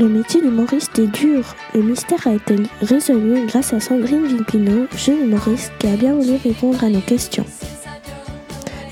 [0.00, 1.44] Le métier d'humoriste est dur.
[1.74, 6.38] Le mystère a été résolu grâce à Sandrine Vilpino, jeune humoriste qui a bien voulu
[6.42, 7.44] répondre à nos questions.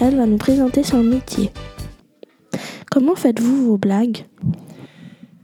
[0.02, 1.50] Elle va nous présenter son métier.
[2.90, 4.26] Comment faites-vous vos blagues?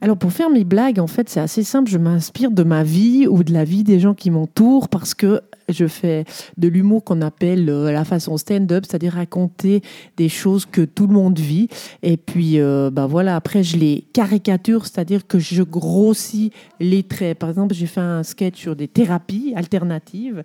[0.05, 1.91] Alors pour faire mes blagues, en fait, c'est assez simple.
[1.91, 5.41] Je m'inspire de ma vie ou de la vie des gens qui m'entourent parce que
[5.71, 6.27] je fais
[6.59, 9.81] de l'humour qu'on appelle euh, la façon stand-up, c'est-à-dire raconter
[10.19, 11.69] des choses que tout le monde vit.
[12.03, 17.39] Et puis, euh, ben voilà, après, je les caricature, c'est-à-dire que je grossis les traits.
[17.39, 20.43] Par exemple, j'ai fait un sketch sur des thérapies alternatives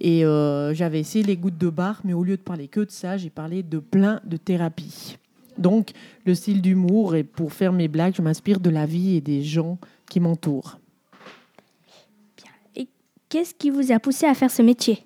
[0.00, 2.90] et euh, j'avais essayé les gouttes de bar, mais au lieu de parler que de
[2.90, 5.16] ça, j'ai parlé de plein de thérapies.
[5.58, 5.90] Donc,
[6.24, 9.42] le style d'humour, et pour faire mes blagues, je m'inspire de la vie et des
[9.42, 10.78] gens qui m'entourent.
[12.74, 12.88] Et
[13.28, 15.02] qu'est-ce qui vous a poussé à faire ce métier?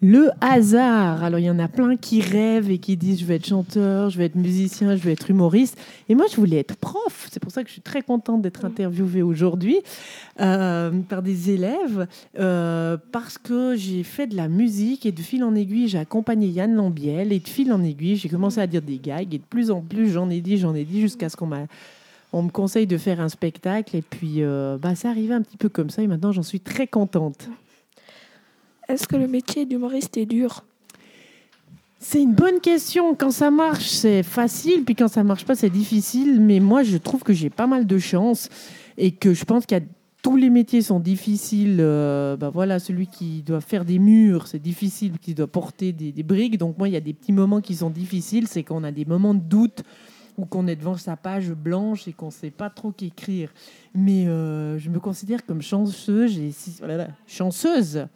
[0.00, 1.24] Le hasard.
[1.24, 4.10] Alors, il y en a plein qui rêvent et qui disent je vais être chanteur,
[4.10, 5.76] je vais être musicien, je vais être humoriste.
[6.08, 7.28] Et moi, je voulais être prof.
[7.48, 9.78] C'est pour ça que je suis très contente d'être interviewée aujourd'hui
[10.38, 12.06] euh, par des élèves
[12.38, 16.48] euh, parce que j'ai fait de la musique et de fil en aiguille, j'ai accompagné
[16.48, 19.44] Yann Lambiel et de fil en aiguille, j'ai commencé à dire des gags et de
[19.48, 21.66] plus en plus, j'en ai dit, j'en ai dit jusqu'à ce qu'on m'a
[22.34, 25.56] on me conseille de faire un spectacle et puis euh, bah, ça arrivait un petit
[25.56, 27.48] peu comme ça et maintenant j'en suis très contente.
[28.88, 30.64] Est-ce que le métier d'humoriste est dur?
[32.00, 33.14] C'est une bonne question.
[33.14, 36.40] Quand ça marche, c'est facile, puis quand ça marche pas, c'est difficile.
[36.40, 38.48] Mais moi, je trouve que j'ai pas mal de chance
[38.96, 39.84] et que je pense qu'il y a
[40.22, 41.78] tous les métiers sont difficiles.
[41.80, 46.22] Euh, bah voilà, celui qui doit faire des murs, c'est difficile, qui doit porter des,
[46.22, 46.58] briques.
[46.58, 49.04] Donc moi, il y a des petits moments qui sont difficiles, c'est qu'on a des
[49.04, 49.82] moments de doute
[50.36, 53.52] ou qu'on est devant sa page blanche et qu'on ne sait pas trop qu'écrire.
[53.92, 56.38] Mais euh, je me considère comme chanceuse
[56.78, 58.06] voilà, chanceuse.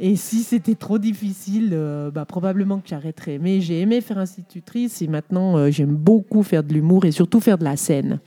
[0.00, 3.38] Et si c'était trop difficile, euh, bah, probablement que j'arrêterais.
[3.38, 7.40] Mais j'ai aimé faire institutrice et maintenant euh, j'aime beaucoup faire de l'humour et surtout
[7.40, 8.18] faire de la scène.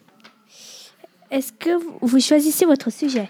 [1.29, 1.71] Est-ce que
[2.01, 3.29] vous choisissez votre sujet?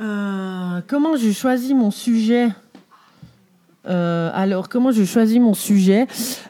[0.00, 2.48] Euh, comment je choisis mon sujet?
[3.88, 6.06] Euh, alors, comment je choisis mon sujet?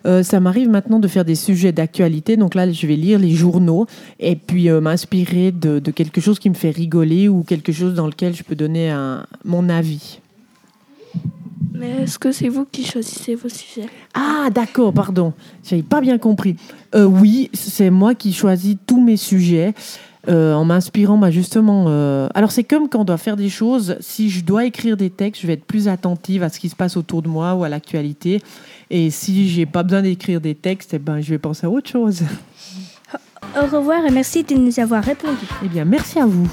[0.07, 2.37] Euh, Ça m'arrive maintenant de faire des sujets d'actualité.
[2.37, 3.87] Donc là, je vais lire les journaux
[4.21, 7.95] et puis euh, m'inspirer de, de quelque chose qui me fait rigoler ou quelque chose
[7.95, 10.21] dans lequel je peux donner un- mon avis.
[11.75, 13.89] Mais est-ce que c'est vous qui choisissez vos sujets?
[14.15, 15.35] Ah, d'accord, pardon.
[15.63, 16.57] J'avais pas bien compris.
[16.95, 19.75] Oui, c'est moi qui choisis tous mes sujets
[20.29, 21.87] euh, en m'inspirant bah, justement.
[21.89, 23.97] euh, Alors, c'est comme quand on doit faire des choses.
[24.01, 26.77] Si je dois écrire des textes, je vais être plus attentive à ce qui se
[26.77, 28.43] passe autour de moi ou à l'actualité.
[28.91, 31.91] Et si j'ai pas besoin d'écrire des textes, eh ben, je vais penser à autre
[31.91, 32.23] chose.
[33.57, 35.47] Au revoir et merci de nous avoir répondu.
[35.65, 36.49] Eh bien, merci à vous.